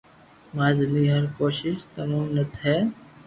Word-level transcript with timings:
ماري 0.55 0.75
زندگي 0.81 1.07
ھر 1.13 1.23
ڪوݾݾ 1.37 1.75
تمو 1.93 2.21
نت 2.35 2.51
ھي 2.63 2.77